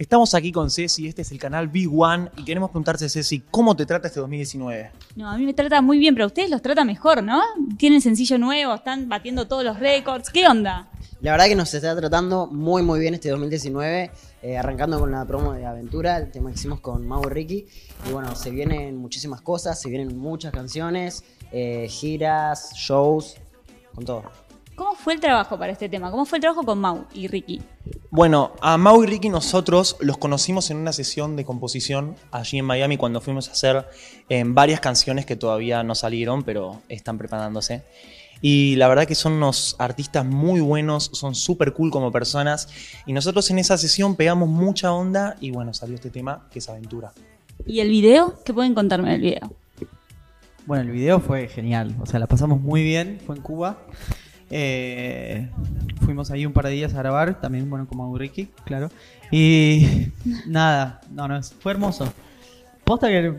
Estamos 0.00 0.32
aquí 0.34 0.52
con 0.52 0.70
Ceci, 0.70 1.08
este 1.08 1.22
es 1.22 1.32
el 1.32 1.40
canal 1.40 1.66
Big 1.66 1.88
One 1.92 2.30
y 2.36 2.44
queremos 2.44 2.70
preguntarte, 2.70 3.08
Ceci, 3.08 3.40
¿cómo 3.50 3.74
te 3.74 3.84
trata 3.84 4.06
este 4.06 4.20
2019? 4.20 4.92
No, 5.16 5.28
a 5.28 5.36
mí 5.36 5.44
me 5.44 5.54
trata 5.54 5.82
muy 5.82 5.98
bien, 5.98 6.14
pero 6.14 6.22
a 6.22 6.26
ustedes 6.28 6.50
los 6.50 6.62
trata 6.62 6.84
mejor, 6.84 7.20
¿no? 7.20 7.42
Tienen 7.78 8.00
sencillo 8.00 8.38
nuevo, 8.38 8.72
están 8.76 9.08
batiendo 9.08 9.48
todos 9.48 9.64
los 9.64 9.80
récords. 9.80 10.30
¿Qué 10.30 10.46
onda? 10.46 10.88
La 11.20 11.32
verdad 11.32 11.46
que 11.46 11.56
nos 11.56 11.74
está 11.74 11.96
tratando 11.96 12.46
muy 12.46 12.84
muy 12.84 13.00
bien 13.00 13.14
este 13.14 13.30
2019, 13.30 14.12
eh, 14.42 14.56
arrancando 14.56 15.00
con 15.00 15.10
la 15.10 15.24
promo 15.24 15.52
de 15.52 15.66
Aventura, 15.66 16.18
el 16.18 16.30
tema 16.30 16.50
que 16.50 16.54
hicimos 16.54 16.78
con 16.78 17.04
Mau 17.04 17.24
y 17.26 17.30
Ricky. 17.30 17.66
Y 18.08 18.12
bueno, 18.12 18.36
se 18.36 18.52
vienen 18.52 18.98
muchísimas 18.98 19.40
cosas, 19.40 19.80
se 19.80 19.88
vienen 19.88 20.16
muchas 20.16 20.52
canciones, 20.52 21.24
eh, 21.50 21.88
giras, 21.90 22.72
shows, 22.76 23.34
con 23.96 24.04
todo. 24.04 24.47
¿Cómo 24.78 24.94
fue 24.94 25.14
el 25.14 25.18
trabajo 25.18 25.58
para 25.58 25.72
este 25.72 25.88
tema? 25.88 26.08
¿Cómo 26.12 26.24
fue 26.24 26.38
el 26.38 26.40
trabajo 26.40 26.62
con 26.62 26.78
Mau 26.78 27.04
y 27.12 27.26
Ricky? 27.26 27.60
Bueno, 28.12 28.52
a 28.60 28.78
Mau 28.78 29.02
y 29.02 29.08
Ricky 29.08 29.28
nosotros 29.28 29.96
los 29.98 30.18
conocimos 30.18 30.70
en 30.70 30.76
una 30.76 30.92
sesión 30.92 31.34
de 31.34 31.44
composición 31.44 32.14
allí 32.30 32.60
en 32.60 32.64
Miami 32.64 32.96
cuando 32.96 33.20
fuimos 33.20 33.48
a 33.48 33.52
hacer 33.52 33.88
eh, 34.28 34.44
varias 34.46 34.78
canciones 34.78 35.26
que 35.26 35.34
todavía 35.34 35.82
no 35.82 35.96
salieron, 35.96 36.44
pero 36.44 36.80
están 36.88 37.18
preparándose. 37.18 37.82
Y 38.40 38.76
la 38.76 38.86
verdad 38.86 39.04
que 39.08 39.16
son 39.16 39.32
unos 39.32 39.74
artistas 39.80 40.24
muy 40.24 40.60
buenos, 40.60 41.10
son 41.12 41.34
súper 41.34 41.72
cool 41.72 41.90
como 41.90 42.12
personas. 42.12 42.68
Y 43.04 43.12
nosotros 43.12 43.50
en 43.50 43.58
esa 43.58 43.76
sesión 43.78 44.14
pegamos 44.14 44.48
mucha 44.48 44.92
onda 44.92 45.34
y 45.40 45.50
bueno, 45.50 45.74
salió 45.74 45.96
este 45.96 46.10
tema 46.10 46.46
que 46.52 46.60
es 46.60 46.68
Aventura. 46.68 47.12
¿Y 47.66 47.80
el 47.80 47.88
video? 47.88 48.38
¿Qué 48.44 48.54
pueden 48.54 48.74
contarme 48.74 49.10
del 49.10 49.22
video? 49.22 49.52
Bueno, 50.66 50.84
el 50.84 50.90
video 50.90 51.18
fue 51.18 51.48
genial, 51.48 51.96
o 51.98 52.06
sea, 52.06 52.20
la 52.20 52.26
pasamos 52.28 52.60
muy 52.60 52.84
bien, 52.84 53.18
fue 53.26 53.34
en 53.34 53.42
Cuba. 53.42 53.78
Eh, 54.50 55.50
fuimos 56.04 56.30
ahí 56.30 56.46
un 56.46 56.52
par 56.52 56.66
de 56.66 56.72
días 56.72 56.94
a 56.94 56.98
grabar, 56.98 57.40
también, 57.40 57.68
bueno, 57.68 57.86
como 57.86 58.16
Ricky, 58.16 58.46
claro. 58.64 58.90
Y 59.30 60.08
nada, 60.46 61.00
no, 61.10 61.28
no, 61.28 61.40
fue 61.42 61.72
hermoso. 61.72 62.12
Posta 62.84 63.08
que 63.08 63.34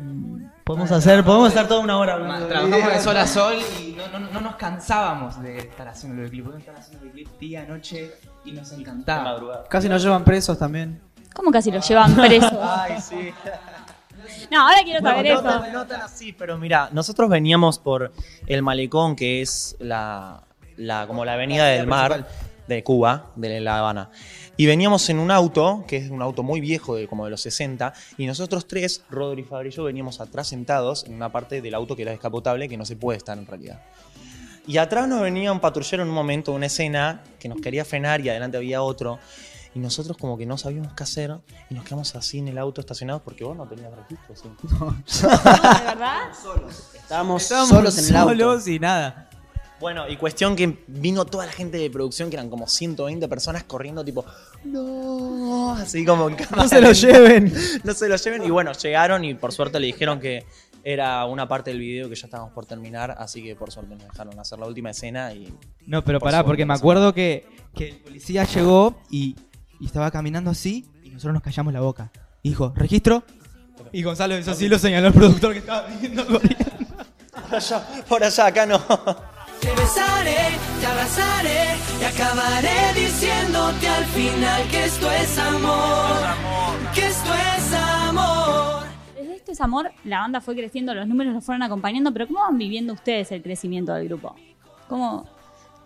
podemos 0.64 0.92
hacer, 0.92 1.24
podemos 1.24 1.50
estar 1.50 1.68
toda 1.68 1.80
una 1.80 1.98
hora 1.98 2.14
hablando. 2.14 2.46
de 2.46 2.52
Trabajamos 2.52 2.94
de 2.94 3.00
sol 3.00 3.18
a 3.18 3.26
sol 3.26 3.56
y 3.82 3.94
no, 3.94 4.20
no, 4.20 4.30
no 4.32 4.42
nos 4.42 4.56
cansábamos 4.58 5.42
de 5.42 5.58
estar 5.58 5.88
haciendo 5.88 6.22
el 6.22 6.30
clip. 6.30 6.46
Podemos 6.46 6.68
estar 6.68 6.80
haciendo 6.80 7.06
el 7.06 7.12
clip 7.12 7.28
día, 7.40 7.66
noche 7.66 8.12
y 8.46 8.52
nos 8.52 8.72
encantaba. 8.72 9.64
Casi 9.68 9.90
nos 9.90 10.04
llevan 10.04 10.24
presos 10.24 10.60
también. 10.60 11.02
¿Cómo 11.34 11.52
casi 11.52 11.72
los 11.72 11.88
llevan 11.88 12.16
presos? 12.16 12.54
Ay, 12.62 13.02
sí. 13.02 13.34
No, 14.52 14.62
ahora 14.62 14.82
quiero 14.84 15.02
saber 15.02 15.34
no, 15.34 15.40
eso. 15.40 15.72
no 15.74 15.88
tan 15.88 16.02
así, 16.02 16.34
pero 16.34 16.58
mira, 16.60 16.90
nosotros 16.92 17.30
veníamos 17.30 17.80
por 17.80 18.12
el 18.46 18.62
malecón, 18.62 19.16
que 19.16 19.42
es 19.42 19.76
la, 19.80 20.44
la- 20.80 21.06
como 21.08 21.24
la 21.26 21.34
avenida 21.34 21.66
del 21.68 21.88
mar 21.88 22.28
de 22.68 22.84
Cuba, 22.84 23.32
de 23.36 23.60
La 23.60 23.80
Habana. 23.80 24.10
Y 24.58 24.66
veníamos 24.66 25.10
en 25.10 25.20
un 25.20 25.32
auto, 25.32 25.86
que 25.88 25.98
es 25.98 26.10
un 26.12 26.22
auto 26.22 26.44
muy 26.44 26.60
viejo, 26.62 26.96
de, 26.96 27.08
como 27.08 27.26
de 27.26 27.32
los 27.32 27.42
60, 27.42 27.94
y 28.18 28.26
nosotros 28.28 28.68
tres, 28.68 29.04
Rodri, 29.10 29.44
Fabri 29.44 29.70
y 29.70 29.72
yo, 29.72 29.84
veníamos 29.86 30.20
atrás 30.20 30.48
sentados 30.48 31.06
en 31.06 31.14
una 31.14 31.32
parte 31.32 31.62
del 31.62 31.74
auto 31.74 31.96
que 31.96 32.02
era 32.04 32.12
descapotable, 32.12 32.68
que 32.68 32.78
no 32.78 32.86
se 32.86 32.96
puede 32.96 33.18
estar 33.18 33.38
en 33.38 33.46
realidad. 33.46 33.82
Y 34.68 34.78
atrás 34.78 35.08
nos 35.08 35.22
venía 35.22 35.52
un 35.52 35.60
patrullero 35.62 36.04
en 36.04 36.10
un 36.10 36.16
momento, 36.16 36.52
una 36.52 36.68
escena, 36.68 37.24
que 37.40 37.50
nos 37.50 37.60
quería 37.62 37.86
frenar 37.86 38.22
y 38.22 38.30
adelante 38.30 38.58
había 38.58 38.82
otro. 38.84 39.18
Y 39.74 39.80
nosotros 39.80 40.18
como 40.18 40.38
que 40.38 40.46
no 40.46 40.58
sabíamos 40.58 40.94
qué 40.94 41.04
hacer 41.04 41.38
y 41.70 41.74
nos 41.76 41.84
quedamos 41.86 42.14
así 42.16 42.40
en 42.40 42.50
el 42.50 42.58
auto 42.58 42.82
estacionados 42.82 43.22
porque 43.24 43.44
vos 43.44 43.56
no 43.56 43.68
tenías 43.68 43.92
registro. 43.96 44.36
¿sí? 44.36 44.50
¿De 45.22 45.86
verdad? 45.86 46.30
Estábamos, 46.32 47.42
Estábamos 47.42 47.44
solos 47.70 47.98
en 48.00 48.06
el 48.10 48.16
auto. 48.16 48.30
solos 48.32 48.68
y 48.68 48.80
nada. 48.80 49.29
Bueno, 49.80 50.10
y 50.10 50.18
cuestión 50.18 50.56
que 50.56 50.78
vino 50.88 51.26
toda 51.26 51.46
la 51.46 51.52
gente 51.52 51.78
de 51.78 51.90
producción, 51.90 52.30
que 52.30 52.36
eran 52.36 52.50
como 52.50 52.68
120 52.68 53.28
personas 53.30 53.64
corriendo, 53.64 54.04
tipo, 54.04 54.26
no, 54.66 55.74
así 55.74 56.04
como 56.04 56.30
en 56.30 56.36
cámara 56.36 56.64
No 56.64 56.70
se 56.70 56.82
lo 56.82 56.92
lleven. 56.92 57.54
No 57.84 57.94
se 57.94 58.10
lo 58.10 58.16
lleven. 58.18 58.44
Y 58.44 58.50
bueno, 58.50 58.74
llegaron 58.74 59.24
y 59.24 59.34
por 59.36 59.54
suerte 59.54 59.80
le 59.80 59.88
dijeron 59.88 60.20
que 60.20 60.46
era 60.84 61.26
una 61.26 61.48
parte 61.48 61.72
del 61.72 61.80
video 61.80 62.10
que 62.10 62.16
ya 62.16 62.28
estábamos 62.28 62.54
por 62.54 62.66
terminar, 62.66 63.16
así 63.18 63.42
que 63.44 63.56
por 63.56 63.72
suerte 63.72 63.96
nos 63.96 64.04
dejaron 64.04 64.38
hacer 64.40 64.60
la 64.60 64.68
última 64.68 64.90
escena 64.90 65.34
y 65.34 65.54
No, 65.86 66.04
pero 66.04 66.20
Por 66.20 66.30
pará, 66.32 66.44
porque 66.44 66.66
me 66.66 66.74
acuerdo 66.74 67.14
que, 67.14 67.46
que 67.76 67.90
el 67.90 67.98
policía 67.98 68.44
llegó 68.46 69.02
y, 69.10 69.36
y 69.80 69.86
estaba 69.86 70.12
caminando 70.12 70.52
así 70.52 70.86
y 71.04 71.10
nosotros 71.10 71.34
nos 71.34 71.44
callamos 71.44 71.74
la 71.74 71.82
boca. 71.82 72.12
Y 72.44 72.50
dijo, 72.50 72.74
¿registro? 72.76 73.24
Y 73.92 74.04
Gonzalo 74.04 74.38
hizo 74.38 74.52
así, 74.52 74.68
lo 74.68 74.78
señaló 74.78 75.08
el 75.08 75.14
productor 75.14 75.54
que 75.54 75.60
estaba 75.60 75.88
viendo. 75.88 76.26
por 76.26 77.56
allá, 77.56 77.88
por 78.08 78.24
allá, 78.24 78.46
acá 78.46 78.66
no. 78.66 78.82
Te 79.62 79.70
besaré, 79.72 80.38
te 80.80 80.86
abrazaré 80.86 81.76
y 82.00 82.04
acabaré 82.04 82.94
diciéndote 82.96 83.88
al 83.88 84.06
final 84.06 84.68
que 84.70 84.86
esto 84.86 85.12
es 85.12 85.38
amor, 85.38 86.18
que 86.96 87.08
esto 87.08 87.30
es 87.34 87.74
amor. 87.74 88.84
Desde 89.16 89.36
Esto 89.36 89.52
es 89.52 89.62
Amor, 89.62 89.92
la 90.06 90.20
banda 90.20 90.42
fue 90.42 90.56
creciendo, 90.56 90.94
los 90.94 91.08
números 91.08 91.34
los 91.34 91.44
fueron 91.44 91.64
acompañando, 91.64 92.14
pero 92.14 92.28
¿cómo 92.28 92.40
van 92.40 92.58
viviendo 92.58 92.94
ustedes 92.94 93.32
el 93.32 93.42
crecimiento 93.42 93.94
del 93.94 94.08
grupo? 94.08 94.36
¿Cómo? 94.88 95.28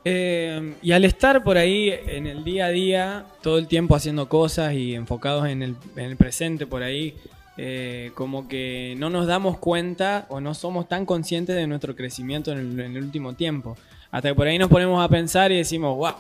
Eh, 0.06 0.76
y 0.82 0.92
al 0.92 1.06
estar 1.06 1.44
por 1.44 1.58
ahí 1.58 1.90
en 1.90 2.28
el 2.28 2.44
día 2.44 2.66
a 2.66 2.70
día, 2.70 3.26
todo 3.42 3.58
el 3.58 3.68
tiempo 3.68 3.96
haciendo 3.96 4.28
cosas 4.28 4.74
y 4.74 4.96
enfocados 4.96 5.48
en 5.48 5.64
el, 5.64 5.76
en 5.96 6.06
el 6.06 6.18
presente 6.18 6.68
por 6.68 6.84
ahí, 6.84 7.16
eh, 7.58 8.12
como 8.16 8.48
que 8.48 8.96
no 8.98 9.10
nos 9.10 9.28
damos 9.28 9.58
cuenta 9.58 10.26
o 10.30 10.42
no 10.42 10.54
somos 10.54 10.88
tan 10.88 11.06
conscientes 11.06 11.56
de 11.56 11.68
nuestro 11.68 11.96
crecimiento 11.96 12.52
en 12.52 12.60
el, 12.60 12.80
en 12.80 12.96
el 12.98 13.04
último 13.04 13.34
tiempo. 13.34 13.78
Hasta 14.12 14.30
que 14.30 14.36
por 14.36 14.48
ahí 14.48 14.58
nos 14.58 14.70
ponemos 14.70 15.04
a 15.04 15.10
pensar 15.10 15.52
y 15.52 15.58
decimos, 15.58 15.98
wow, 15.98 16.14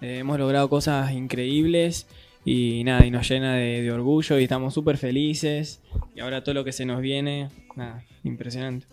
hemos 0.00 0.38
logrado 0.38 0.68
cosas 0.68 1.12
increíbles 1.12 2.06
y 2.44 2.82
nada, 2.84 3.06
y 3.06 3.10
nos 3.10 3.28
llena 3.28 3.54
de, 3.54 3.82
de 3.82 3.92
orgullo 3.92 4.38
y 4.38 4.44
estamos 4.44 4.74
súper 4.74 4.98
felices. 4.98 5.80
Y 6.14 6.20
ahora 6.20 6.42
todo 6.42 6.54
lo 6.54 6.64
que 6.64 6.72
se 6.72 6.84
nos 6.84 7.00
viene, 7.00 7.50
nada, 7.76 8.02
impresionante. 8.24 8.86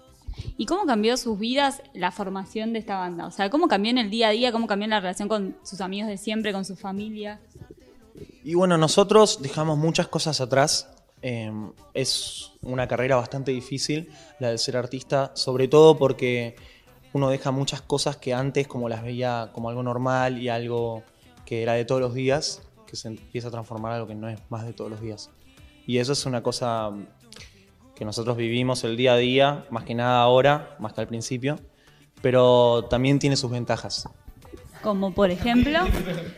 ¿Y 0.58 0.66
cómo 0.66 0.86
cambió 0.86 1.18
sus 1.18 1.38
vidas 1.40 1.82
la 1.94 2.12
formación 2.12 2.74
de 2.74 2.80
esta 2.80 2.98
banda? 2.98 3.26
O 3.26 3.32
sea, 3.32 3.50
¿cómo 3.50 3.68
cambió 3.68 3.92
en 3.92 3.98
el 3.98 4.10
día 4.10 4.30
a 4.30 4.32
día? 4.32 4.52
¿Cómo 4.52 4.68
cambió 4.68 4.86
en 4.86 4.92
la 4.92 5.00
relación 5.00 5.28
con 5.28 5.58
sus 5.64 5.82
amigos 5.82 6.08
de 6.10 6.18
siempre, 6.18 6.54
con 6.54 6.66
su 6.66 6.76
familia? 6.76 7.40
Y 8.44 8.54
bueno, 8.54 8.78
nosotros 8.78 9.42
dejamos 9.42 9.78
muchas 9.78 10.08
cosas 10.08 10.40
atrás. 10.42 10.88
Eh, 11.22 11.52
es 11.94 12.54
una 12.62 12.88
carrera 12.88 13.18
bastante 13.18 13.52
difícil 13.52 14.10
la 14.40 14.52
de 14.52 14.58
ser 14.58 14.78
artista, 14.78 15.32
sobre 15.36 15.68
todo 15.68 15.98
porque 15.98 16.56
uno 17.14 17.30
deja 17.30 17.52
muchas 17.52 17.82
cosas 17.82 18.18
que 18.18 18.34
antes 18.34 18.68
como 18.68 18.88
las 18.88 19.04
veía 19.04 19.50
como 19.54 19.70
algo 19.70 19.84
normal 19.84 20.42
y 20.42 20.50
algo 20.50 21.04
que 21.46 21.64
era 21.64 21.74
de 21.74 21.86
todos 21.86 22.00
los 22.00 22.14
días, 22.14 22.62
que 22.86 22.96
se 22.96 23.08
empieza 23.08 23.48
a 23.48 23.52
transformar 23.52 23.92
en 23.92 23.96
algo 23.96 24.08
que 24.08 24.16
no 24.16 24.30
es 24.30 24.40
más 24.50 24.66
de 24.66 24.74
todos 24.74 24.90
los 24.92 25.02
días. 25.02 25.30
Y 25.86 25.98
eso 25.98 26.14
es 26.14 26.26
una 26.26 26.44
cosa 26.44 26.92
que 27.96 28.06
nosotros 28.06 28.38
vivimos 28.38 28.84
el 28.84 28.96
día 28.96 29.14
a 29.14 29.18
día, 29.18 29.66
más 29.72 29.84
que 29.84 29.96
nada 29.96 30.22
ahora, 30.22 30.76
más 30.80 30.94
que 30.94 31.02
al 31.02 31.08
principio, 31.08 31.60
pero 32.22 32.86
también 32.86 33.20
tiene 33.20 33.36
sus 33.36 33.52
ventajas. 33.52 34.08
Como 34.82 35.14
por 35.14 35.30
ejemplo, 35.30 35.80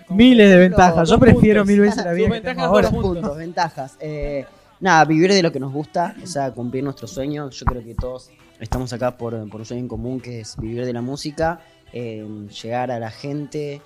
Miles 0.10 0.50
de 0.50 0.58
ventajas. 0.58 1.10
Yo 1.10 1.20
prefiero 1.20 1.62
puntos. 1.62 1.78
mil 1.78 1.82
veces 1.82 2.04
la 2.04 2.14
vida 2.14 2.28
Sus 2.28 2.34
ventajas 2.34 2.64
ahora. 2.64 2.90
Dos 2.90 3.04
puntos, 3.04 3.38
ventajas. 3.38 3.98
Eh, 4.00 4.46
nada, 4.82 5.06
vivir 5.06 5.32
de 5.32 5.42
lo 5.42 5.52
que 5.52 5.60
nos 5.60 5.72
gusta, 5.72 6.16
o 6.22 6.28
sea, 6.28 6.52
cumplir 6.52 6.84
nuestros 6.84 7.12
sueños. 7.12 7.58
Yo 7.58 7.66
creo 7.66 7.84
que 7.84 7.96
todos 7.96 8.30
estamos 8.60 8.92
acá 8.92 9.16
por, 9.18 9.50
por 9.50 9.62
un 9.62 9.66
sueño 9.66 9.84
en 9.84 9.88
común 9.88 10.20
que 10.20 10.42
es 10.42 10.58
vivir 10.58 10.86
de 10.86 10.92
la 10.94 11.02
música, 11.02 11.62
eh, 11.94 12.26
llegar 12.62 12.92
a 12.92 13.00
la 13.00 13.12
gente. 13.12 13.82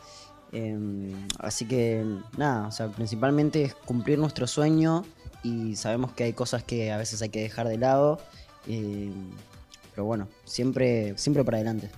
eh, 0.52 1.14
así 1.40 1.68
que 1.68 2.04
nada, 2.38 2.68
o 2.68 2.72
sea, 2.72 2.88
principalmente 2.88 3.64
es 3.64 3.76
cumplir 3.76 4.18
nuestro 4.18 4.48
sueño 4.48 5.04
y 5.44 5.76
sabemos 5.76 6.14
que 6.14 6.24
hay 6.24 6.34
cosas 6.34 6.64
que 6.64 6.92
a 6.92 6.98
veces 6.98 7.22
hay 7.22 7.30
que 7.30 7.42
dejar 7.42 7.68
de 7.68 7.78
lado. 7.78 8.20
eh, 8.68 9.12
pero 9.94 10.06
bueno, 10.06 10.28
siempre, 10.44 11.18
siempre 11.18 11.44
para 11.46 11.58
adelante. 11.58 11.90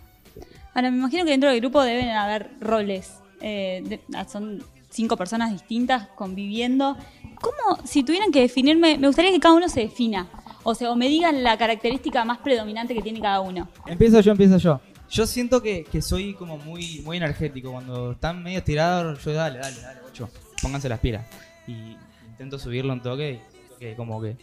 ahora 0.76 0.92
me 0.92 0.98
imagino 0.98 1.26
que 1.26 1.32
dentro 1.32 1.50
del 1.50 1.60
grupo 1.60 1.82
deben 1.82 2.10
haber 2.10 2.52
roles. 2.62 3.14
Eh, 3.42 4.00
ah, 4.14 4.26
son 4.28 4.64
cinco 4.90 5.18
personas 5.18 5.52
distintas 5.52 6.08
conviviendo. 6.16 6.98
¿Cómo, 7.42 7.86
si 7.86 8.04
tuvieran 8.04 8.32
que 8.32 8.42
definirme, 8.42 8.98
me 8.98 9.08
gustaría 9.08 9.32
que 9.32 9.40
cada 9.40 9.56
uno 9.56 9.70
se 9.70 9.82
defina? 9.82 10.28
O 10.64 10.76
sea, 10.76 10.92
o 10.92 10.96
me 10.96 11.08
digan 11.08 11.44
la 11.44 11.58
característica 11.58 12.26
más 12.26 12.40
predominante 12.40 12.94
que 12.94 13.02
tiene 13.02 13.22
cada 13.22 13.42
uno. 13.42 13.70
Empiezo 13.86 14.20
yo, 14.20 14.32
empiezo 14.32 14.58
yo. 14.58 14.82
Yo 15.10 15.26
siento 15.26 15.62
que, 15.62 15.86
que 15.86 16.02
soy 16.02 16.34
como 16.34 16.58
muy, 16.58 17.02
muy 17.06 17.18
energético. 17.18 17.72
Cuando 17.72 18.12
están 18.12 18.44
medio 18.44 18.62
tirados, 18.64 19.24
yo 19.24 19.32
dale, 19.32 19.60
dale, 19.60 19.80
dale, 19.80 20.00
ocho. 20.06 20.30
Pónganse 20.62 20.90
las 20.90 21.00
pilas. 21.00 21.26
Y 21.68 21.96
intento 22.28 22.60
subirlo 22.60 22.92
un 22.92 23.02
toque 23.02 23.32
y 23.32 23.58
siento 23.58 23.78
que 23.80 23.96
como 23.96 24.22
que. 24.22 24.36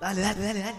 Dale, 0.00 0.20
dale, 0.20 0.40
dale, 0.40 0.60
dale. 0.60 0.76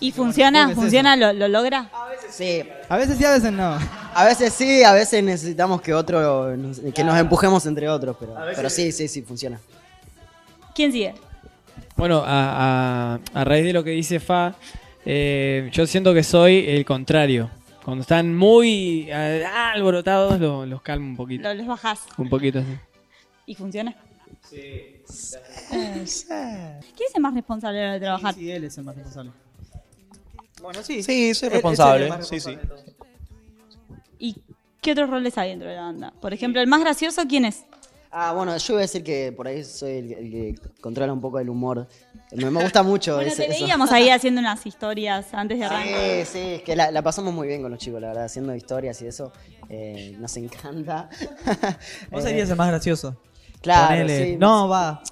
¿Y 0.00 0.12
funciona? 0.12 0.60
¿cómo 0.60 0.72
es 0.72 0.78
¿Funciona? 0.78 1.16
¿Lo, 1.16 1.32
lo 1.32 1.48
logra? 1.48 1.90
Sí, 2.30 2.62
A 2.88 2.96
veces 2.96 3.18
sí, 3.18 3.24
a 3.24 3.32
veces 3.32 3.52
no. 3.52 3.78
A 4.14 4.24
veces 4.24 4.52
sí, 4.52 4.82
a 4.84 4.92
veces 4.92 5.22
necesitamos 5.24 5.80
que 5.82 5.92
otro, 5.94 6.56
nos- 6.56 6.78
que 6.80 7.02
nos 7.04 7.18
empujemos 7.18 7.66
entre 7.66 7.88
otros, 7.88 8.16
pero, 8.18 8.34
pero 8.54 8.70
sí, 8.70 8.92
sí, 8.92 9.08
sí, 9.08 9.22
funciona. 9.22 9.58
¿Quién 10.74 10.92
sigue? 10.92 11.14
Bueno, 11.96 12.22
a, 12.24 13.14
a- 13.14 13.20
a 13.34 13.44
raíz 13.44 13.64
de 13.64 13.72
lo 13.72 13.82
que 13.84 13.90
dice 13.90 14.20
Fa, 14.20 14.54
eh, 15.04 15.68
yo 15.72 15.86
siento 15.86 16.12
que 16.14 16.22
soy 16.22 16.64
el 16.68 16.84
contrario. 16.84 17.50
Cuando 17.84 18.02
están 18.02 18.34
muy 18.34 19.10
ah, 19.12 19.72
alborotados, 19.74 20.40
lo- 20.40 20.64
los 20.64 20.80
calmo 20.82 21.06
un 21.06 21.16
poquito. 21.16 21.42
Lo, 21.48 21.54
los 21.54 21.66
bajás. 21.66 22.00
Un 22.16 22.28
poquito 22.28 22.60
así. 22.60 22.76
¿Y 23.46 23.54
funciona? 23.54 23.94
¿Quién 24.50 24.94
es 26.04 26.26
el 27.14 27.20
más 27.20 27.34
responsable 27.34 27.78
de 27.80 28.00
trabajar? 28.00 28.34
Sí, 28.34 28.50
él 28.50 28.64
es 28.64 28.78
el 28.78 28.84
más 28.84 28.94
responsable. 28.96 29.30
Bueno, 30.62 30.82
sí. 30.82 31.02
Sí, 31.02 31.34
soy 31.34 31.48
Él- 31.48 31.52
él 31.52 31.62
responsable. 31.62 32.10
Sí, 32.22 32.40
sí. 32.40 32.56
Qué 34.84 34.92
otros 34.92 35.10
roles 35.10 35.36
hay 35.38 35.50
dentro 35.50 35.68
de 35.68 35.74
la 35.74 35.82
banda? 35.82 36.12
Por 36.20 36.32
ejemplo, 36.32 36.60
el 36.60 36.66
más 36.68 36.80
gracioso, 36.80 37.22
¿quién 37.28 37.44
es? 37.46 37.64
Ah, 38.16 38.32
bueno, 38.32 38.56
yo 38.56 38.74
voy 38.74 38.80
a 38.80 38.82
decir 38.82 39.02
que 39.02 39.32
por 39.32 39.48
ahí 39.48 39.64
soy 39.64 39.90
el, 39.98 40.12
el 40.12 40.30
que 40.30 40.54
controla 40.80 41.12
un 41.12 41.20
poco 41.20 41.40
el 41.40 41.48
humor. 41.48 41.88
Me, 42.30 42.48
me 42.48 42.62
gusta 42.62 42.84
mucho 42.84 43.16
Bueno, 43.16 43.28
ese- 43.32 43.44
te 43.46 43.50
eso. 43.50 43.60
veíamos 43.62 43.90
ahí 43.90 44.08
haciendo 44.10 44.40
unas 44.40 44.64
historias 44.66 45.34
antes 45.34 45.58
de 45.58 45.64
arrancar. 45.64 45.88
Sí, 45.88 46.24
sí, 46.32 46.38
es 46.38 46.62
que 46.62 46.76
la, 46.76 46.92
la 46.92 47.02
pasamos 47.02 47.34
muy 47.34 47.48
bien 47.48 47.62
con 47.62 47.72
los 47.72 47.80
chicos, 47.80 48.00
la 48.00 48.08
verdad, 48.08 48.24
haciendo 48.26 48.54
historias 48.54 49.02
y 49.02 49.08
eso. 49.08 49.32
eh, 49.68 50.14
nos 50.20 50.36
encanta. 50.36 51.08
Vos 52.12 52.20
Eh, 52.20 52.28
serías 52.28 52.50
el 52.50 52.56
más 52.56 52.68
gracioso. 52.68 53.16
Claro, 53.60 53.88
Ponele. 53.88 54.24
sí. 54.26 54.36
No, 54.36 54.68
va. 54.68 55.02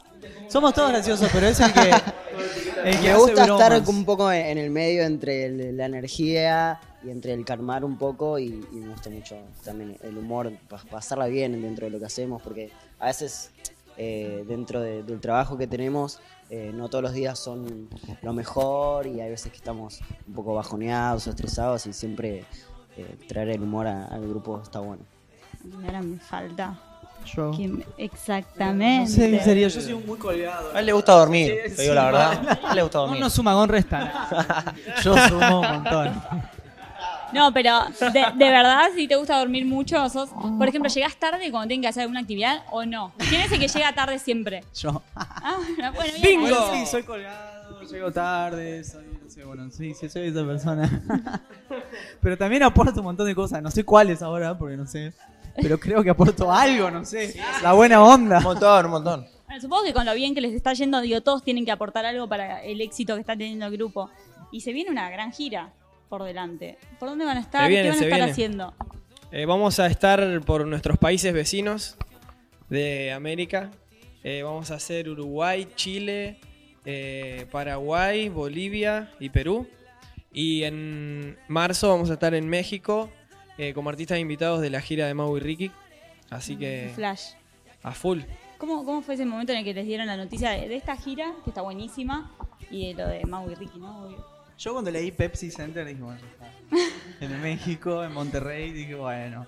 Somos 0.49 0.73
todos 0.75 0.91
graciosos, 0.91 1.29
pero 1.33 1.47
es 1.49 1.59
el 1.59 1.73
que. 1.73 1.91
el 2.85 3.01
que 3.01 3.09
Me 3.09 3.15
gusta 3.17 3.45
estar 3.47 3.83
un 3.85 4.05
poco 4.05 4.31
en 4.31 4.59
el 4.59 4.71
medio 4.71 5.03
entre 5.03 5.73
la 5.73 5.87
energía 5.87 6.79
y 7.05 7.11
entre 7.11 7.33
el 7.35 7.45
calmar 7.45 7.85
un 7.85 7.97
poco 7.99 8.39
y, 8.39 8.65
y 8.73 8.77
me 8.77 8.89
gusta 8.93 9.11
mucho 9.11 9.37
también 9.65 9.97
el 10.03 10.17
humor, 10.19 10.53
pa- 10.69 10.83
pasarla 10.91 11.27
bien 11.27 11.61
dentro 11.61 11.87
de 11.87 11.91
lo 11.91 11.99
que 11.99 12.07
hacemos, 12.07 12.41
porque 12.43 12.71
a 12.99 13.07
veces 13.07 13.51
eh, 13.97 14.45
dentro 14.49 14.81
de- 14.81 15.03
del 15.03 15.21
trabajo 15.21 15.59
que 15.59 15.67
tenemos 15.67 16.21
eh, 16.51 16.71
no 16.75 16.89
todos 16.89 17.03
los 17.03 17.13
días 17.15 17.39
son 17.39 17.89
lo 18.23 18.33
mejor 18.33 19.07
y 19.07 19.21
hay 19.21 19.31
veces 19.31 19.51
que 19.51 19.57
estamos 19.59 20.01
un 20.29 20.35
poco 20.35 20.55
bajoneados 20.55 21.27
o 21.27 21.31
estresados 21.31 21.87
y 21.87 21.93
siempre 21.93 22.45
eh, 22.97 23.17
traer 23.27 23.49
el 23.51 23.63
humor 23.63 23.87
a- 23.87 24.07
al 24.07 24.27
grupo 24.29 24.61
está 24.63 24.81
bueno. 24.81 25.03
Y 25.65 25.85
ahora 25.87 26.03
me 26.03 26.19
falta. 26.19 26.79
Yo. 27.25 27.53
¿Quién- 27.53 27.79
No 27.79 27.85
Exactamente. 27.97 29.11
sé, 29.13 29.35
en 29.39 29.45
serio, 29.45 29.69
yo 29.69 29.81
soy 29.81 29.93
un 29.93 30.05
muy 30.05 30.19
colgado. 30.19 30.75
A 30.75 30.81
él 30.81 30.87
le 30.87 30.93
gusta 30.93 31.13
dormir, 31.13 31.53
Sí, 31.69 31.77
te 31.77 31.83
digo 31.83 31.93
sí, 31.93 31.95
la 31.95 32.05
verdad. 32.07 32.59
A 32.65 32.71
él 32.71 32.77
le 32.77 32.83
gusta 32.83 32.99
No, 32.99 33.03
dormir. 33.05 33.21
no 33.21 33.31
suma 33.31 33.55
con 33.55 33.69
resta. 33.69 34.75
Yo 35.05 35.17
sumo 35.29 35.61
un 35.61 35.69
montón. 35.69 36.23
No, 37.33 37.53
pero 37.53 37.85
de, 38.13 38.25
de 38.35 38.51
verdad, 38.51 38.91
si 38.95 39.09
te 39.09 39.17
gusta 39.17 39.39
dormir 39.39 39.65
mucho, 39.65 40.09
sos, 40.09 40.31
por 40.59 40.69
ejemplo, 40.69 40.91
¿llegás 40.91 41.17
tarde 41.17 41.51
cuando 41.51 41.69
tienen 41.69 41.83
que 41.83 41.89
hacer 41.89 42.03
alguna 42.03 42.21
actividad 42.21 42.65
o 42.71 42.85
no? 42.85 43.13
¿Quién 43.29 43.43
es 43.43 43.53
el 43.53 43.59
que 43.59 43.69
llega 43.69 43.95
tarde 43.95 44.19
siempre? 44.19 44.65
Yo. 44.75 45.03
Ah, 45.15 45.59
bueno, 45.95 46.13
bien. 46.21 46.41
¡Bingo! 46.41 46.61
Bueno, 46.61 46.75
sí, 46.75 46.87
soy 46.87 47.03
colgado, 47.03 47.83
llego 47.83 48.13
tarde, 48.13 48.85
soy, 48.85 49.05
no 49.23 49.31
sé, 49.31 49.45
bueno, 49.45 49.71
sí, 49.71 49.95
sí, 49.95 50.09
soy 50.09 50.29
esa 50.29 50.45
persona. 50.45 51.03
Pero 52.21 52.37
también 52.37 52.63
aporto 52.63 53.01
un 53.01 53.07
montón 53.07 53.27
de 53.27 53.35
cosas, 53.35 53.63
no 53.63 53.71
sé 53.71 53.85
cuáles 53.85 54.23
ahora, 54.23 54.57
porque 54.57 54.77
no 54.77 54.87
sé. 54.87 55.13
Pero 55.61 55.79
creo 55.79 56.03
que 56.03 56.11
aporto 56.11 56.51
algo, 56.51 56.91
no 56.91 57.05
sé. 57.05 57.39
La 57.63 57.73
buena 57.73 58.03
onda. 58.03 58.39
Un 58.39 58.45
montón, 58.45 58.87
un 58.87 58.93
montón. 58.93 59.27
Bueno, 59.47 59.61
supongo 59.61 59.85
que 59.85 59.93
con 59.93 60.07
lo 60.07 60.15
bien 60.15 60.35
que 60.35 60.41
les 60.41 60.55
está 60.55 60.73
yendo, 60.73 61.01
digo, 61.01 61.21
todos 61.21 61.43
tienen 61.43 61.65
que 61.65 61.73
aportar 61.73 62.07
algo 62.07 62.27
para 62.27 62.63
el 62.63 62.81
éxito 62.81 63.15
que 63.15 63.21
está 63.21 63.37
teniendo 63.37 63.67
el 63.67 63.73
grupo. 63.73 64.11
Y 64.51 64.61
se 64.61 64.73
viene 64.73 64.91
una 64.91 65.11
gran 65.11 65.33
gira 65.33 65.73
por 66.13 66.25
delante. 66.25 66.77
¿Por 66.99 67.09
dónde 67.09 67.25
van 67.25 67.39
a 67.39 67.41
estar? 67.41 67.71
Viene, 67.71 67.85
¿Qué 67.85 67.89
van 67.89 67.99
a 67.99 68.03
estar 68.03 68.19
viene. 68.19 68.31
haciendo? 68.33 68.75
Eh, 69.31 69.47
vamos 69.47 69.81
a 69.81 69.87
estar 69.87 70.43
por 70.43 70.67
nuestros 70.67 70.99
países 70.99 71.33
vecinos 71.33 71.97
de 72.69 73.13
América. 73.13 73.71
Eh, 74.23 74.43
vamos 74.43 74.71
a 74.71 74.75
hacer 74.75 75.09
Uruguay, 75.09 75.67
Chile, 75.75 76.39
eh, 76.85 77.47
Paraguay, 77.51 78.29
Bolivia 78.29 79.11
y 79.21 79.31
Perú. 79.31 79.67
Y 80.35 80.65
en 80.65 81.39
marzo 81.49 81.89
vamos 81.89 82.11
a 82.11 82.13
estar 82.13 82.35
en 82.35 82.47
México 82.47 83.09
como 83.75 83.89
artistas 83.89 84.19
invitados 84.19 84.61
de 84.61 84.69
la 84.69 84.83
gira 84.83 85.07
de 85.07 85.15
Mau 85.15 85.35
y 85.39 85.41
Ricky. 85.41 85.71
Así 86.29 86.57
que 86.57 86.93
Flash. 86.95 87.37
a 87.83 87.93
full. 87.93 88.21
¿Cómo, 88.59 88.85
¿Cómo 88.85 89.01
fue 89.01 89.15
ese 89.15 89.25
momento 89.25 89.53
en 89.53 89.61
el 89.61 89.65
que 89.65 89.73
les 89.73 89.87
dieron 89.87 90.07
la 90.07 90.19
noticia 90.19 90.51
de, 90.51 90.69
de 90.69 90.77
esta 90.77 90.95
gira, 90.95 91.33
que 91.43 91.49
está 91.49 91.63
buenísima, 91.63 92.31
y 92.71 92.89
de 92.89 93.03
lo 93.03 93.09
de 93.09 93.25
Mau 93.25 93.51
y 93.51 93.55
Ricky, 93.55 93.79
¿no? 93.79 94.05
Obvio. 94.05 94.32
Yo 94.63 94.73
cuando 94.73 94.93
leí 94.93 95.11
Pepsi 95.11 95.51
Center 95.51 95.85
dije, 95.85 96.01
bueno, 96.01 96.21
ya 96.21 96.29
está. 96.29 96.53
En 97.21 97.43
México, 97.43 98.05
en 98.05 98.13
Monterrey, 98.13 98.73
dije, 98.73 98.95
bueno, 98.95 99.47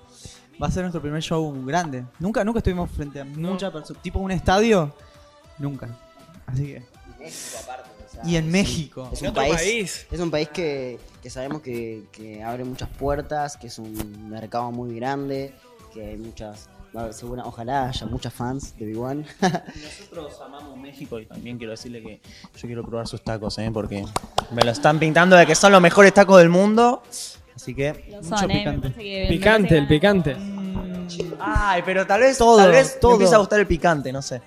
va 0.61 0.67
a 0.67 0.71
ser 0.73 0.83
nuestro 0.83 1.01
primer 1.01 1.23
show 1.23 1.53
grande. 1.65 2.05
Nunca, 2.19 2.43
nunca 2.45 2.59
estuvimos 2.59 2.91
frente 2.91 3.21
a 3.21 3.25
muchas 3.25 3.73
personas. 3.73 4.03
Tipo 4.03 4.19
un 4.19 4.33
estadio, 4.33 4.93
nunca. 5.59 5.89
Así 6.47 6.67
que. 6.67 6.83
Y 8.25 8.37
en 8.37 8.51
México. 8.51 9.09
Es 9.13 9.23
En 9.23 9.27
un 9.27 9.31
otro 9.31 9.43
país, 9.43 9.55
país. 9.55 10.07
Es 10.11 10.21
un 10.21 10.31
país 10.33 10.49
que, 10.49 10.99
que 11.23 11.31
sabemos 11.31 11.63
que, 11.63 12.05
que 12.11 12.43
abre 12.43 12.65
muchas 12.65 12.89
puertas, 12.89 13.57
que 13.57 13.69
es 13.69 13.79
un 13.79 14.29
mercado 14.29 14.73
muy 14.73 14.97
grande, 14.97 15.53
que 15.93 16.09
hay 16.09 16.17
muchas, 16.17 16.69
segura- 17.13 17.43
ojalá 17.45 17.89
haya 17.89 18.07
muchas 18.07 18.33
fans 18.33 18.77
de 18.79 18.93
B1. 18.95 19.25
Nosotros 19.41 20.41
amamos 20.45 20.77
México 20.77 21.19
y 21.21 21.27
también 21.27 21.59
quiero 21.59 21.73
decirle 21.73 22.03
que 22.03 22.21
yo 22.57 22.67
quiero 22.67 22.85
probar 22.85 23.07
sus 23.07 23.23
tacos, 23.23 23.59
¿eh? 23.59 23.71
porque 23.73 24.05
me 24.53 24.63
lo 24.63 24.71
están 24.71 24.99
pintando 24.99 25.37
de 25.37 25.47
que 25.47 25.55
son 25.55 25.73
los 25.73 25.81
mejores 25.81 26.13
tacos 26.15 26.39
del 26.39 26.49
mundo. 26.49 27.03
Así 27.55 27.75
que. 27.75 28.07
Lo 28.11 28.23
Mucho 28.23 28.37
son, 28.39 28.51
¿eh? 28.51 28.59
Picante. 28.59 28.93
que- 28.95 29.27
Picante, 29.29 29.79
el 29.79 29.87
picante. 29.87 30.37
Ay, 31.39 31.83
pero 31.85 32.07
tal 32.07 32.21
vez, 32.21 32.39
Todo, 32.39 32.57
tal 32.59 32.71
vez 32.71 32.99
todo. 32.99 33.13
me 33.13 33.15
empieza 33.17 33.37
a 33.37 33.39
gustar 33.39 33.61
el 33.61 33.67
picante, 33.67 34.13
no 34.13 34.23
sé. 34.23 34.41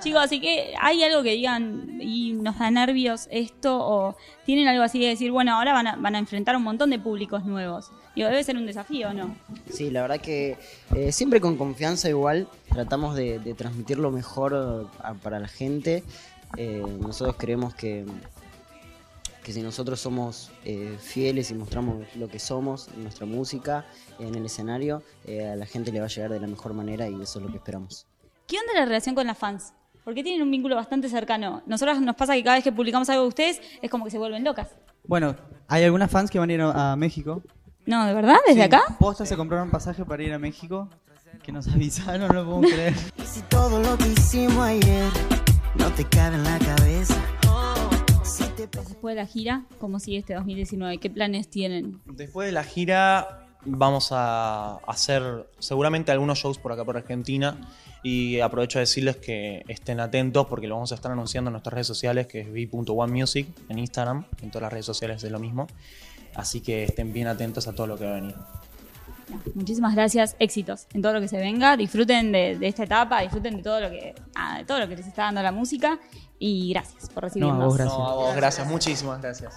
Chicos, 0.00 0.22
así 0.22 0.40
que 0.40 0.74
hay 0.80 1.02
algo 1.04 1.22
que 1.22 1.30
digan 1.30 1.98
y 2.00 2.32
nos 2.32 2.58
da 2.58 2.70
nervios 2.70 3.28
esto 3.30 3.78
o 3.80 4.16
tienen 4.44 4.66
algo 4.68 4.82
así 4.82 5.00
de 5.00 5.08
decir, 5.08 5.30
bueno, 5.30 5.54
ahora 5.56 5.72
van 5.72 5.86
a, 5.86 5.96
van 5.96 6.14
a 6.16 6.18
enfrentar 6.18 6.56
un 6.56 6.62
montón 6.64 6.90
de 6.90 6.98
públicos 6.98 7.44
nuevos. 7.44 7.90
Digo, 8.14 8.28
debe 8.28 8.44
ser 8.44 8.56
un 8.56 8.66
desafío, 8.66 9.14
¿no? 9.14 9.34
Sí, 9.70 9.90
la 9.90 10.02
verdad 10.02 10.20
que 10.20 10.58
eh, 10.94 11.12
siempre 11.12 11.40
con 11.40 11.56
confianza 11.56 12.08
igual 12.08 12.46
tratamos 12.68 13.16
de, 13.16 13.38
de 13.38 13.54
transmitir 13.54 13.98
lo 13.98 14.10
mejor 14.10 14.88
a- 15.02 15.14
para 15.14 15.40
la 15.40 15.48
gente. 15.48 16.04
Eh, 16.58 16.82
nosotros 17.00 17.36
creemos 17.38 17.74
que, 17.74 18.04
que 19.42 19.52
si 19.52 19.62
nosotros 19.62 19.98
somos 19.98 20.50
eh, 20.64 20.96
fieles 21.00 21.50
y 21.50 21.54
mostramos 21.54 22.04
lo 22.16 22.28
que 22.28 22.38
somos 22.38 22.88
en 22.94 23.02
nuestra 23.04 23.26
música, 23.26 23.86
en 24.18 24.34
el 24.34 24.44
escenario, 24.44 25.02
eh, 25.24 25.48
a 25.48 25.56
la 25.56 25.66
gente 25.66 25.90
le 25.90 26.00
va 26.00 26.06
a 26.06 26.08
llegar 26.08 26.30
de 26.30 26.38
la 26.40 26.46
mejor 26.46 26.74
manera 26.74 27.08
y 27.08 27.14
eso 27.20 27.38
es 27.38 27.44
lo 27.46 27.50
que 27.50 27.56
esperamos. 27.56 28.06
¿Qué 28.46 28.56
onda 28.58 28.74
la 28.78 28.84
relación 28.84 29.14
con 29.14 29.26
las 29.26 29.38
fans? 29.38 29.72
Porque 30.04 30.22
tienen 30.22 30.42
un 30.42 30.50
vínculo 30.50 30.76
bastante 30.76 31.08
cercano. 31.08 31.62
Nosotros 31.66 32.00
nos 32.00 32.14
pasa 32.16 32.34
que 32.34 32.44
cada 32.44 32.56
vez 32.56 32.64
que 32.64 32.72
publicamos 32.72 33.08
algo 33.08 33.22
de 33.22 33.28
ustedes 33.28 33.60
es 33.80 33.90
como 33.90 34.04
que 34.04 34.10
se 34.10 34.18
vuelven 34.18 34.44
locas. 34.44 34.68
Bueno, 35.04 35.34
hay 35.68 35.84
algunas 35.84 36.10
fans 36.10 36.30
que 36.30 36.38
van 36.38 36.50
a 36.50 36.52
ir 36.52 36.60
a 36.60 36.94
México. 36.96 37.42
No, 37.86 38.06
¿de 38.06 38.14
verdad? 38.14 38.36
¿Desde 38.46 38.60
Sí, 38.60 38.64
acá? 38.66 38.82
Posta 38.98 39.26
se 39.26 39.36
compraron 39.36 39.70
pasaje 39.70 40.04
para 40.04 40.22
ir 40.22 40.32
a 40.32 40.38
México. 40.38 40.88
Que 41.42 41.50
nos 41.50 41.66
avisaron, 41.68 42.28
no 42.28 42.34
lo 42.34 42.44
podemos 42.44 42.70
creer. 42.70 42.94
Y 43.18 43.26
si 43.26 43.40
todo 43.42 43.80
lo 43.80 43.98
que 43.98 44.08
hicimos 44.08 44.58
ayer 44.58 45.10
no 45.74 45.90
te 45.92 46.04
cabe 46.04 46.36
en 46.36 46.44
la 46.44 46.58
cabeza. 46.58 47.20
Si 48.22 48.44
te 48.44 48.68
Después 48.68 49.16
de 49.16 49.22
la 49.22 49.26
gira, 49.26 49.64
¿cómo 49.80 49.98
sigue 49.98 50.18
este 50.18 50.34
2019? 50.34 50.98
¿Qué 50.98 51.10
planes 51.10 51.48
tienen? 51.48 52.00
Después 52.06 52.46
de 52.46 52.52
la 52.52 52.62
gira 52.62 53.46
vamos 53.64 54.10
a 54.12 54.76
hacer 54.86 55.48
seguramente 55.58 56.12
algunos 56.12 56.38
shows 56.38 56.58
por 56.58 56.72
acá 56.72 56.84
por 56.84 56.96
Argentina 56.96 57.56
y 58.02 58.40
aprovecho 58.40 58.78
a 58.78 58.80
decirles 58.80 59.16
que 59.16 59.64
estén 59.68 60.00
atentos 60.00 60.46
porque 60.46 60.66
lo 60.66 60.74
vamos 60.74 60.92
a 60.92 60.96
estar 60.96 61.12
anunciando 61.12 61.48
en 61.48 61.52
nuestras 61.52 61.72
redes 61.74 61.86
sociales 61.86 62.26
que 62.26 62.40
es 62.40 62.48
v.onemusic 62.48 63.48
en 63.68 63.78
Instagram, 63.78 64.24
en 64.42 64.50
todas 64.50 64.62
las 64.62 64.72
redes 64.72 64.86
sociales 64.86 65.22
es 65.22 65.30
lo 65.30 65.38
mismo. 65.38 65.66
Así 66.34 66.60
que 66.60 66.84
estén 66.84 67.12
bien 67.12 67.26
atentos 67.26 67.68
a 67.68 67.74
todo 67.74 67.86
lo 67.86 67.96
que 67.96 68.04
va 68.04 68.12
a 68.12 68.14
venir. 68.14 68.34
Muchísimas 69.54 69.94
gracias, 69.94 70.36
éxitos 70.38 70.86
en 70.92 71.00
todo 71.02 71.14
lo 71.14 71.20
que 71.20 71.28
se 71.28 71.38
venga, 71.38 71.76
disfruten 71.76 72.32
de, 72.32 72.58
de 72.58 72.68
esta 72.68 72.84
etapa, 72.84 73.20
disfruten 73.22 73.56
de 73.56 73.62
todo 73.62 73.80
lo 73.80 73.90
que 73.90 74.14
ah, 74.34 74.58
de 74.58 74.64
todo 74.64 74.78
lo 74.80 74.88
que 74.88 74.96
les 74.96 75.06
está 75.06 75.22
dando 75.22 75.42
la 75.42 75.52
música 75.52 75.98
y 76.38 76.70
gracias 76.70 77.08
por 77.08 77.22
recibirnos. 77.22 77.56
No, 77.56 77.62
a 77.62 77.66
vos 77.66 77.76
gracias. 77.76 77.98
No, 77.98 78.08
a 78.08 78.14
vos, 78.14 78.36
gracias, 78.36 78.66
muchísimas 78.66 79.22
gracias. 79.22 79.50